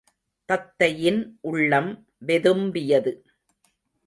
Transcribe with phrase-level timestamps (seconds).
[0.49, 1.19] தத்தையின்
[1.41, 1.91] உள்ளம்
[2.27, 3.13] வெதும்பியது!